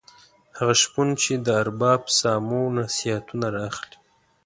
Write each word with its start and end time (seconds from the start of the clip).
هغه 0.57 0.73
شپون 0.81 1.07
چې 1.21 1.33
د 1.45 1.47
ارباب 1.63 2.01
سامو 2.19 2.61
نصیحتونه 2.77 3.47
را 3.55 3.61
اخلي. 3.69 3.97